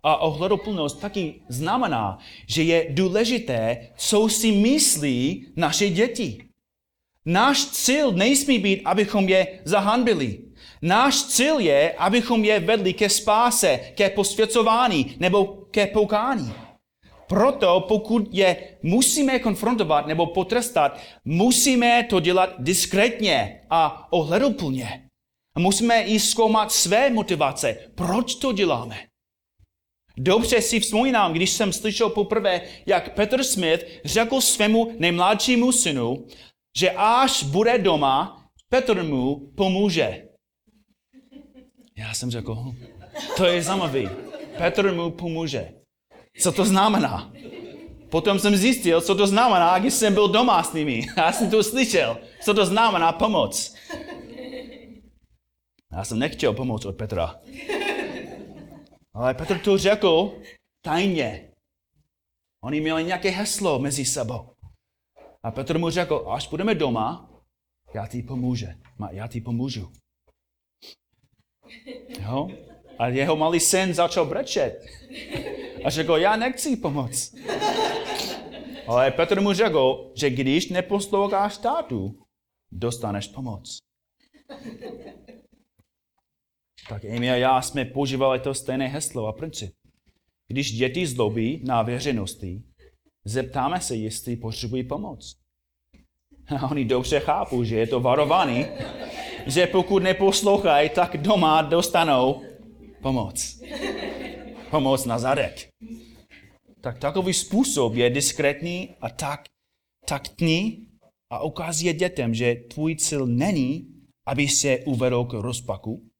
[0.02, 6.44] A ohledoplnost taky znamená, že je důležité, co si myslí naše děti.
[7.24, 10.38] Náš cíl nesmí být, abychom je zahanbili.
[10.82, 16.52] Náš cíl je, abychom je vedli ke spáse, ke posvěcování nebo ke poukání.
[17.32, 25.08] Proto pokud je musíme konfrontovat nebo potrestat, musíme to dělat diskrétně a ohleduplně.
[25.56, 27.76] A musíme i zkoumat své motivace.
[27.94, 28.96] Proč to děláme?
[30.16, 36.26] Dobře si vzpomínám, když jsem slyšel poprvé, jak Petr Smith řekl svému nejmladšímu synu,
[36.76, 40.28] že až bude doma, Petr mu pomůže.
[41.96, 42.86] Já jsem řekl, hm,
[43.36, 44.08] to je zajímavý.
[44.58, 45.81] Petr mu pomůže.
[46.40, 47.32] Co to znamená?
[48.10, 51.06] Potom jsem zjistil, co to znamená, když jsem byl doma s nimi.
[51.16, 53.74] Já jsem to slyšel, co to znamená pomoc.
[55.92, 57.40] Já jsem nechtěl pomoc od Petra.
[59.14, 60.40] Ale Petr to řekl
[60.84, 61.52] tajně.
[62.64, 64.52] Oni měli nějaké heslo mezi sebou.
[65.42, 67.30] A Petr mu řekl, až budeme doma,
[67.94, 68.66] já ti pomůžu.
[69.10, 69.92] Já ti pomůžu.
[72.20, 72.48] Jo?
[72.98, 74.86] A jeho malý syn začal brečet.
[75.84, 77.34] A řekl, já nechci pomoct.
[78.86, 82.18] Ale Petr mu řekl, že když neposloucháš tátu,
[82.72, 83.78] dostaneš pomoc.
[86.88, 89.74] Tak Amy a já jsme používali to stejné heslo a princip.
[90.48, 92.62] Když děti zlobí na veřejnosti,
[93.24, 95.36] zeptáme se, jestli potřebují pomoc.
[96.60, 98.66] A oni dobře chápou, že je to varovaný,
[99.46, 102.42] že pokud neposlouchají, tak doma dostanou
[103.02, 103.62] pomoc.
[104.72, 105.68] Pomoc na zadek.
[106.80, 109.44] Tak takový způsob je diskrétní a tak,
[110.06, 110.88] taktní
[111.30, 113.88] a ukazuje dětem, že tvůj cíl není,
[114.26, 116.10] aby se uvedl k rozpaku,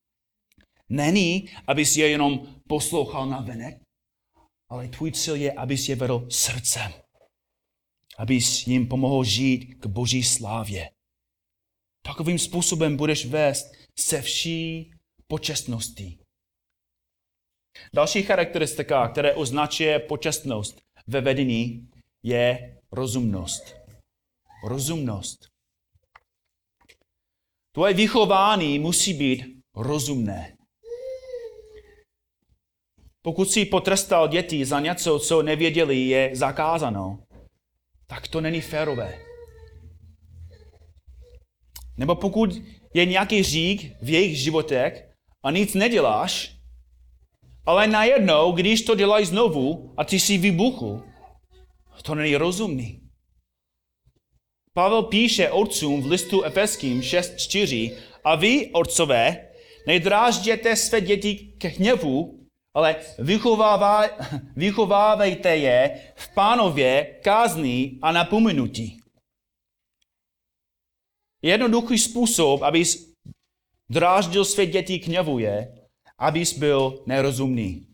[0.89, 3.81] není, aby si je jenom poslouchal na venek,
[4.69, 6.93] ale tvůj cíl je, aby si je vedl srdcem.
[8.19, 10.91] Aby jim pomohl žít k boží slávě.
[12.03, 14.93] Takovým způsobem budeš vést se vší
[15.27, 16.22] počestností.
[17.95, 21.89] Další charakteristika, která označuje počestnost ve vedení,
[22.23, 23.77] je rozumnost.
[24.69, 25.49] Rozumnost.
[27.75, 29.45] Tvoje vychování musí být
[29.77, 30.57] rozumné.
[33.23, 37.19] Pokud si potrestal děti za něco, co nevěděli, je zakázáno,
[38.07, 39.19] tak to není férové.
[41.97, 42.51] Nebo pokud
[42.95, 45.11] je nějaký řík v jejich životech
[45.45, 46.62] a nic neděláš,
[47.67, 51.03] ale najednou, když to dělají znovu a ty si vybuchl,
[52.03, 53.01] to není rozumný.
[54.75, 59.49] Pavel píše otcům v listu Efeským 6.4 a vy, otcové,
[59.87, 62.39] nedrážděte své děti ke hněvu,
[62.75, 62.97] ale
[64.57, 68.99] vychovávejte je v pánově kázní a napomenutí.
[71.43, 73.15] Jednoduchý způsob, abys
[73.91, 75.82] dráždil své děti k něvu je,
[76.19, 77.87] abys byl nerozumný.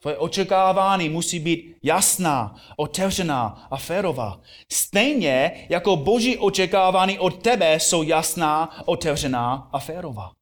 [0.00, 4.40] Tvoje očekávání musí být jasná, otevřená a férová.
[4.72, 10.32] Stejně jako boží očekávání od tebe jsou jasná, otevřená a férová.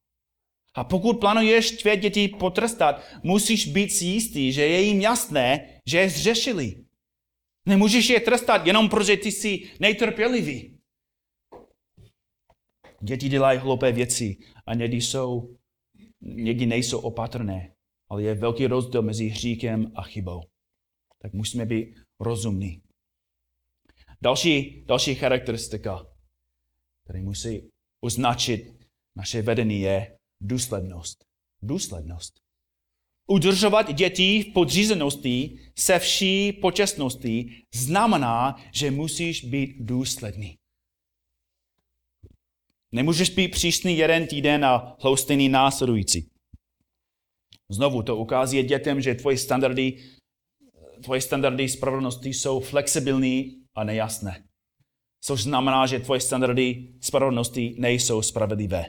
[0.74, 5.98] A pokud plánuješ tvé děti potrestat, musíš být si jistý, že je jim jasné, že
[5.98, 6.84] je zřešili.
[7.66, 10.78] Nemůžeš je trestat jenom protože ty jsi nejtrpělivý.
[13.00, 15.56] Děti dělají hloupé věci a někdy, jsou,
[16.24, 17.74] někdy nejsou opatrné,
[18.08, 20.42] ale je velký rozdíl mezi hříkem a chybou.
[21.18, 22.82] Tak musíme být rozumní.
[24.22, 26.06] Další, další charakteristika,
[27.04, 27.70] který musí
[28.00, 31.24] označit naše vedení, je důslednost.
[31.62, 32.40] Důslednost.
[33.26, 40.58] Udržovat děti v podřízenosti se vší počestností znamená, že musíš být důsledný.
[42.94, 46.30] Nemůžeš být přísný jeden týden a hloustejný následující.
[47.70, 50.04] Znovu to ukazuje dětem, že tvoje standardy,
[51.02, 54.44] tvoje standardy spravedlnosti jsou flexibilní a nejasné.
[55.20, 58.86] Což znamená, že tvoje standardy spravedlnosti nejsou spravedlivé.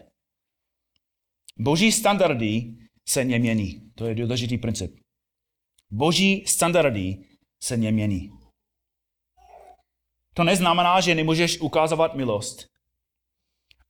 [1.59, 2.75] Boží standardy
[3.07, 3.91] se nemění.
[3.95, 4.95] To je důležitý princip.
[5.91, 7.25] Boží standardy
[7.63, 8.31] se nemění.
[10.33, 12.74] To neznamená, že nemůžeš ukázovat milost.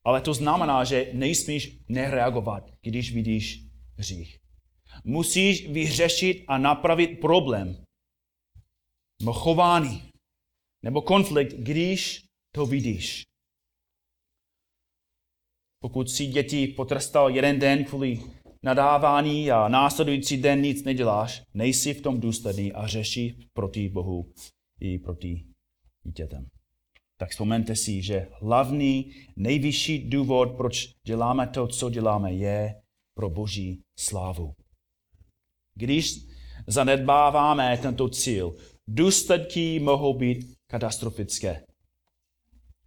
[0.05, 3.65] Ale to znamená, že nejsmíš nereagovat, když vidíš
[3.97, 4.37] hřích.
[5.03, 7.83] Musíš vyřešit a napravit problém,
[9.21, 10.09] nebo chování,
[10.83, 12.25] nebo konflikt, když
[12.55, 13.23] to vidíš.
[15.81, 18.19] Pokud si děti potrestal jeden den kvůli
[18.63, 24.33] nadávání a následující den nic neděláš, nejsi v tom důsledný a řeší proti Bohu
[24.79, 25.45] i proti
[26.03, 26.54] dětem
[27.17, 32.81] tak vzpomeňte si, že hlavní, nejvyšší důvod, proč děláme to, co děláme, je
[33.13, 34.53] pro boží slávu.
[35.75, 36.15] Když
[36.67, 38.55] zanedbáváme tento cíl,
[38.87, 41.65] důsledky mohou být katastrofické.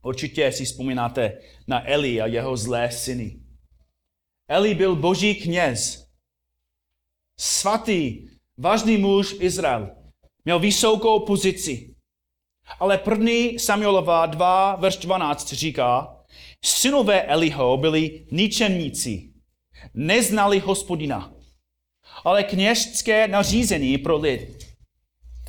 [0.03, 3.41] Určitě si vzpomínáte na Eli a jeho zlé syny.
[4.49, 6.09] Eli byl boží kněz,
[7.41, 9.97] svatý, vážný muž Izrael.
[10.45, 11.95] Měl vysokou pozici.
[12.80, 16.16] Ale první Samuelova 2, verš 12 říká,
[16.64, 19.32] synové Eliho byli ničemníci,
[19.94, 21.32] neznali hospodina,
[22.24, 24.68] ale kněžské nařízení pro lid.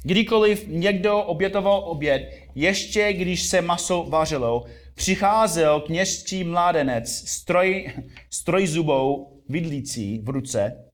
[0.03, 2.21] Kdykoliv někdo obětoval oběd,
[2.55, 4.65] ještě když se maso vařilo,
[4.95, 7.93] přicházel kněžský mládenec s, troj,
[8.29, 10.91] s trojzubou vidlící v ruce,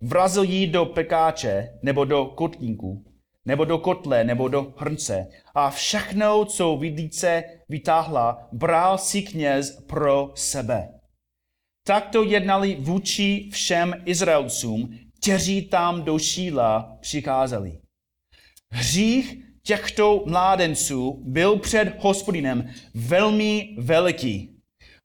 [0.00, 3.09] vrazil ji do pekáče nebo do kotníku
[3.46, 5.26] nebo do kotle, nebo do hrnce.
[5.54, 10.88] A všechno, co vidíce vytáhla, bral si kněz pro sebe.
[11.86, 17.78] Takto jednali vůči všem Izraelcům, kteří tam do Šíla přicházeli.
[18.72, 24.56] Hřích těchto mládenců byl před hospodinem velmi veliký,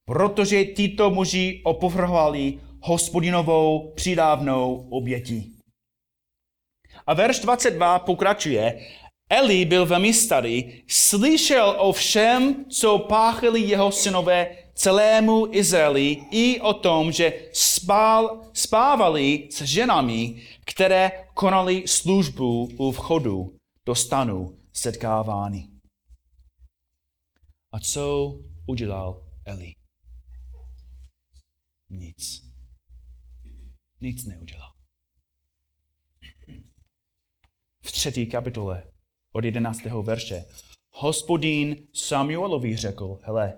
[0.06, 5.55] protože tyto muži opovrhovali hospodinovou přidávnou obětí.
[7.08, 8.88] A verš 22 pokračuje.
[9.30, 16.74] Eli byl velmi starý, slyšel o všem, co páchali jeho synové celému Izraeli i o
[16.74, 25.70] tom, že spál, spávali s ženami, které konali službu u vchodu do stanu setkávání.
[27.72, 28.36] A co
[28.68, 29.74] udělal Eli?
[31.90, 32.42] Nic.
[34.02, 34.75] Nic neudělal
[37.86, 38.84] v třetí kapitole
[39.34, 39.82] od 11.
[40.02, 40.46] verše.
[40.92, 43.54] Hospodín Samuelovi řekl, hele,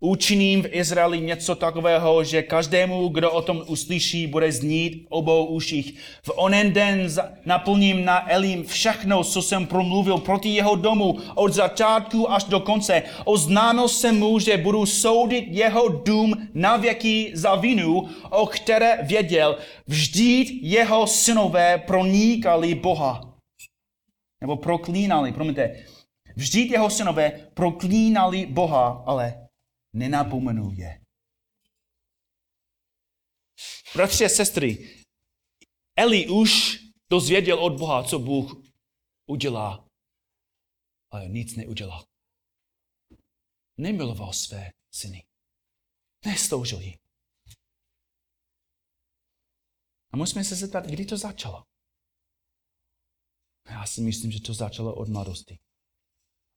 [0.00, 5.98] učiním v Izraeli něco takového, že každému, kdo o tom uslyší, bude znít obou uších.
[6.22, 7.08] V onen den
[7.44, 13.02] naplním na Elim všechno, co jsem promluvil proti jeho domu, od začátku až do konce.
[13.24, 19.56] Oznámil jsem mu, že budu soudit jeho dům na věky za vinu, o které věděl.
[19.86, 23.35] Vždyť jeho synové pronikali Boha
[24.46, 25.86] nebo proklínali, promiňte,
[26.38, 29.50] vždyť jeho synové proklínali Boha, ale
[29.92, 31.02] nenapomenul je.
[33.94, 35.02] Bratři a sestry,
[35.98, 36.78] Eli už
[37.10, 38.62] dozvěděl od Boha, co Bůh
[39.26, 39.88] udělá,
[41.10, 42.04] ale nic neudělal.
[43.76, 45.26] Nemiloval své syny.
[46.24, 46.98] Nesloužil jí.
[50.12, 51.64] A musíme se zeptat, kdy to začalo.
[53.70, 55.58] Já si myslím, že to začalo od mladosti.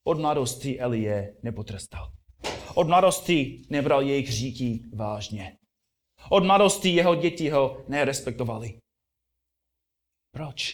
[0.04, 2.12] Od mladosti Elie nepotrestal.
[2.74, 5.58] Od mladosti nebral jejich říky vážně.
[6.30, 8.78] Od mladosti jeho děti ho nerespektovali.
[10.30, 10.72] Proč?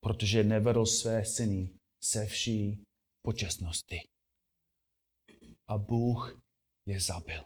[0.00, 1.70] Protože nevedl své syny
[2.02, 2.84] se vší
[3.22, 4.00] počestnosti.
[5.66, 6.40] A Bůh
[6.86, 7.44] je zabil.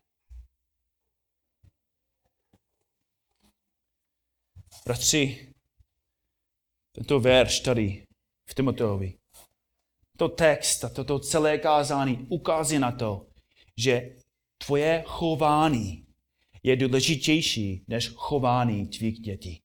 [4.85, 5.52] Bratři,
[6.93, 8.07] tento verš tady
[8.51, 9.15] v Timoteovi,
[10.17, 13.27] to text a toto celé kázání ukazuje na to,
[13.77, 14.17] že
[14.67, 16.07] tvoje chování
[16.63, 19.63] je důležitější než chování tvých dětí.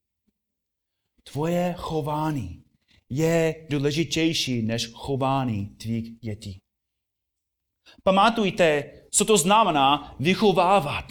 [1.24, 2.64] Tvoje chování
[3.10, 6.62] je důležitější než chování tvých dětí.
[8.04, 11.06] Pamatujte, co to znamená vychovávat.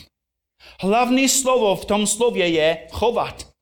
[0.80, 3.55] Hlavní slovo v tom slově je chovat.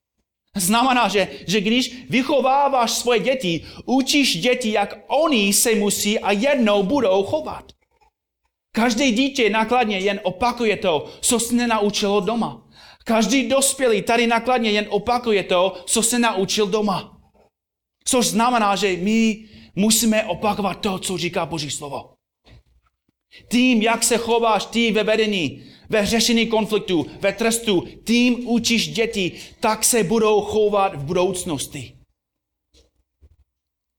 [0.56, 6.82] Znamená, že, že když vychováváš svoje děti, učíš děti, jak oni se musí a jednou
[6.82, 7.64] budou chovat.
[8.72, 12.68] Každé dítě nakladně jen opakuje to, co se nenaučilo doma.
[13.04, 17.20] Každý dospělý tady nakladně jen opakuje to, co se naučil doma.
[18.04, 22.13] Což znamená, že my musíme opakovat to, co říká Boží slovo.
[23.50, 29.40] Tím, jak se chováš ty ve vedení, ve řešení konfliktu, ve trestu, tím učíš děti,
[29.60, 31.98] tak se budou chovat v budoucnosti.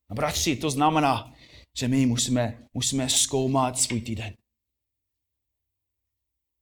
[0.10, 1.34] A bratři, to znamená,
[1.78, 4.34] že my musíme, musíme zkoumat svůj týden.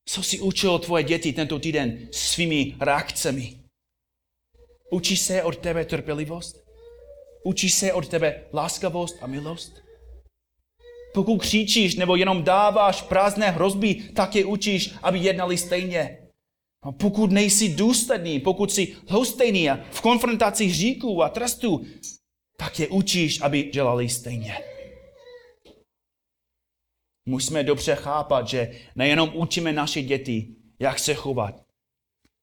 [0.09, 3.59] Co si učil tvoje děti tento týden svými reakcemi?
[4.91, 6.55] Učí se od tebe trpělivost?
[7.45, 9.82] Učí se od tebe láskavost a milost?
[11.13, 16.17] Pokud křičíš nebo jenom dáváš prázdné hrozby, tak je učíš, aby jednali stejně.
[16.83, 21.85] A pokud nejsi důsledný, pokud jsi hostejný a v konfrontaci hříků a trestů,
[22.57, 24.57] tak je učíš, aby dělali stejně.
[27.25, 31.63] Musíme dobře chápat, že nejenom učíme naše děti, jak se chovat,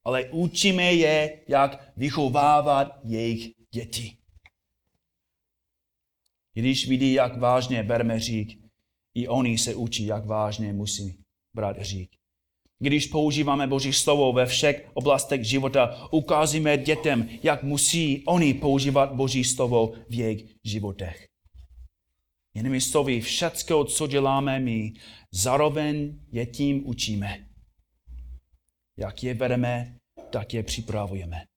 [0.05, 4.17] ale učíme je, jak vychovávat jejich děti.
[6.55, 8.60] Když vidí, jak vážně bereme řík,
[9.15, 11.19] i oni se učí, jak vážně musí
[11.55, 12.11] brát řík.
[12.79, 19.45] Když používáme Boží slovo ve všech oblastech života, ukázíme dětem, jak musí oni používat Boží
[19.45, 21.29] slovo v jejich životech.
[22.55, 24.93] Jinými slovy, všecko, co děláme my,
[25.33, 27.47] zároveň je tím učíme.
[28.97, 29.97] Jak je vedeme,
[30.31, 31.50] tak je připravujeme.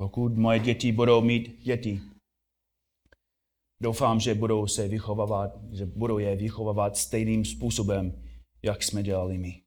[0.00, 2.00] Pokud moje děti budou mít děti,
[3.82, 8.24] doufám, že budou se vychovávat, že budou je vychovávat stejným způsobem,
[8.62, 9.62] jak jsme dělali my.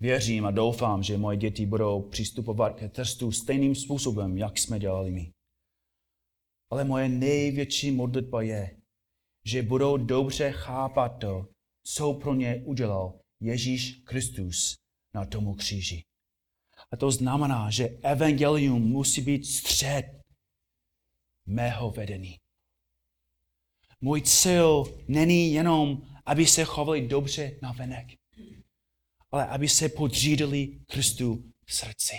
[0.00, 5.10] Věřím a doufám, že moje děti budou přistupovat ke testu stejným způsobem, jak jsme dělali
[5.10, 5.32] my.
[6.70, 8.80] Ale moje největší modlitba je,
[9.44, 11.48] že budou dobře chápat to,
[11.86, 14.74] co pro ně udělal Ježíš Kristus
[15.14, 16.09] na tomu kříži.
[16.92, 20.04] A to znamená, že evangelium musí být střed
[21.46, 22.36] mého vedení.
[24.00, 28.06] Můj cíl není jenom, aby se chovali dobře na venek,
[29.30, 32.14] ale aby se podřídili Kristu v srdci.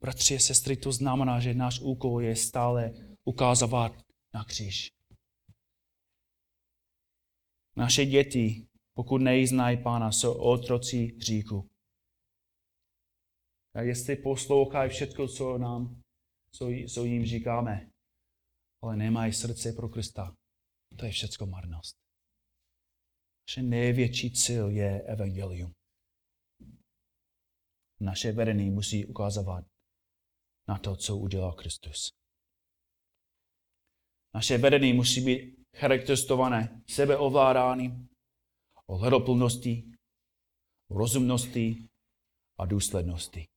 [0.00, 2.92] Bratři a sestry, to znamená, že náš úkol je stále
[3.24, 3.92] ukázovat
[4.34, 4.90] na kříž.
[7.76, 11.70] Naše děti, pokud neznají Pána, jsou otroci hříku.
[13.80, 16.02] Jestli poslouchají všechno, co nám,
[16.50, 17.90] co, co jim říkáme,
[18.82, 20.34] ale nemají srdce pro Krista,
[20.98, 21.96] to je všechno marnost.
[23.48, 25.72] Naše největší cíl je evangelium.
[28.00, 29.64] Naše vedení musí ukazovat
[30.68, 32.10] na to, co udělal Kristus.
[34.34, 38.08] Naše vedení musí být charakterizované sebeovládáním,
[38.86, 39.94] ohledoplností,
[40.90, 41.86] rozumností
[42.58, 43.53] a důsledností.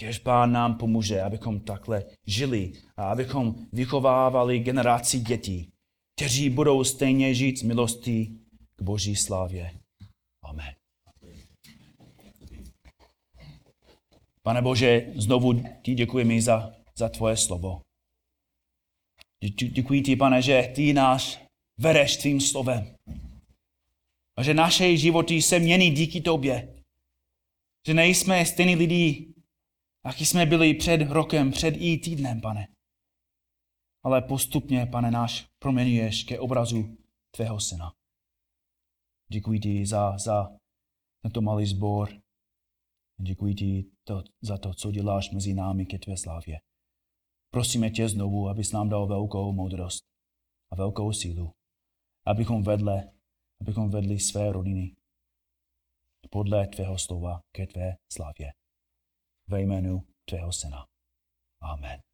[0.00, 5.72] Kež Pán nám pomůže, abychom takhle žili a abychom vychovávali generaci dětí,
[6.16, 8.40] kteří budou stejně žít z milostí
[8.76, 9.70] k Boží slávě.
[10.42, 10.74] Amen.
[14.42, 17.80] Pane Bože, znovu ti děkujeme za, za tvoje slovo.
[19.70, 21.38] Děkuji ti, pane, že ty nás
[21.80, 22.96] vedeš tvým slovem.
[24.36, 26.74] A že naše životy se mění díky tobě.
[27.86, 29.34] Že nejsme stejní lidi,
[30.06, 32.68] jaký jsme byli před rokem, před i týdnem, pane.
[34.04, 36.96] ale postupně, pane náš, proměňuješ ke obrazu
[37.30, 37.92] tvého syna.
[39.32, 40.58] Děkuji ti za, za
[41.22, 42.08] tento malý sbor.
[43.20, 46.60] Děkuji ti to, za to, co děláš mezi námi ke tvé slávě.
[47.50, 50.04] Prosíme tě znovu, abys nám dal velkou moudrost
[50.72, 51.52] a velkou sílu,
[52.26, 53.12] abychom vedle,
[53.60, 54.96] abychom vedli své rodiny
[56.30, 58.57] podle tvého slova ke tvé slávě.
[59.48, 60.86] Ve jménu tvého syna.
[61.60, 62.07] Amen.